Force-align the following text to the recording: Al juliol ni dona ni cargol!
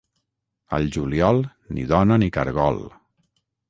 Al 0.77 0.89
juliol 0.95 1.43
ni 1.77 1.87
dona 1.95 2.21
ni 2.25 2.35
cargol! 2.39 2.85